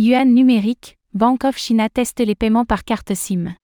[0.00, 3.56] Yuan numérique, Bank of China teste les paiements par carte SIM.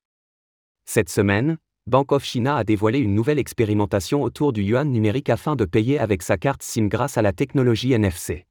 [0.85, 5.55] Cette semaine, Bank of China a dévoilé une nouvelle expérimentation autour du yuan numérique afin
[5.55, 8.47] de payer avec sa carte SIM grâce à la technologie NFC.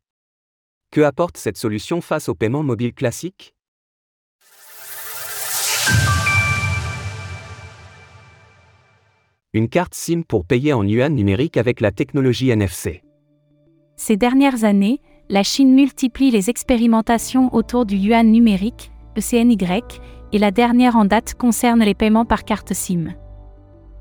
[0.92, 3.54] Que apporte cette solution face aux paiements mobiles classiques?
[9.52, 13.04] Une carte SIM pour payer en yuan numérique avec la technologie NFC.
[13.98, 15.02] Ces dernières années,
[15.34, 19.58] la Chine multiplie les expérimentations autour du yuan numérique, ECNY,
[20.32, 23.16] et la dernière en date concerne les paiements par carte SIM.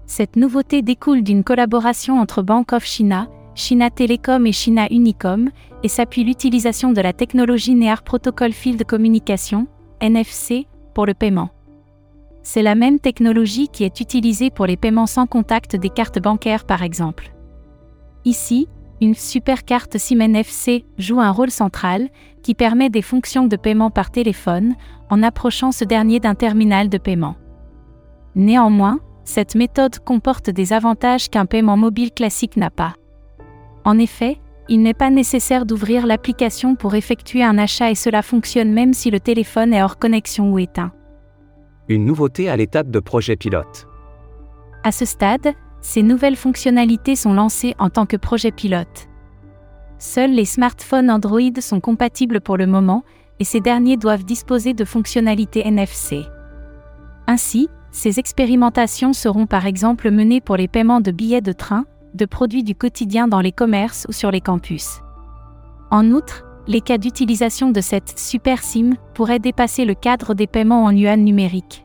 [0.05, 5.49] Cette nouveauté découle d'une collaboration entre Bank of China, China Telecom et China Unicom,
[5.83, 9.69] et s'appuie l'utilisation de la technologie Near Protocol Field Communication,
[10.03, 11.49] NFC, pour le paiement.
[12.43, 16.67] C'est la même technologie qui est utilisée pour les paiements sans contact des cartes bancaires
[16.67, 17.33] par exemple.
[18.27, 18.69] Ici,
[19.03, 22.09] une super carte SIM NFC joue un rôle central
[22.43, 24.77] qui permet des fonctions de paiement par téléphone
[25.11, 27.35] en approchant ce dernier d'un terminal de paiement.
[28.37, 32.95] Néanmoins, cette méthode comporte des avantages qu'un paiement mobile classique n'a pas.
[33.85, 38.73] En effet, il n'est pas nécessaire d'ouvrir l'application pour effectuer un achat et cela fonctionne
[38.73, 40.93] même si le téléphone est hors connexion ou éteint.
[41.89, 43.89] Une nouveauté à l'étape de projet pilote.
[44.85, 49.09] À ce stade, ces nouvelles fonctionnalités sont lancées en tant que projet pilote.
[49.99, 53.05] Seuls les smartphones Android sont compatibles pour le moment,
[53.41, 56.23] et ces derniers doivent disposer de fonctionnalités NFC.
[57.27, 62.25] Ainsi, ces expérimentations seront par exemple menées pour les paiements de billets de train, de
[62.25, 65.01] produits du quotidien dans les commerces ou sur les campus.
[65.91, 70.85] En outre, les cas d'utilisation de cette super SIM pourraient dépasser le cadre des paiements
[70.85, 71.85] en yuan numérique.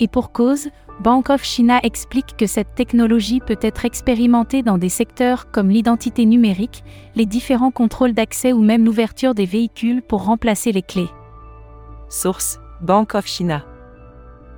[0.00, 0.68] Et pour cause,
[1.00, 6.24] Bank of China explique que cette technologie peut être expérimentée dans des secteurs comme l'identité
[6.24, 11.10] numérique, les différents contrôles d'accès ou même l'ouverture des véhicules pour remplacer les clés.
[12.08, 13.64] Source Bank of China.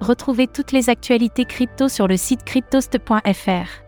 [0.01, 3.87] Retrouvez toutes les actualités crypto sur le site cryptost.fr.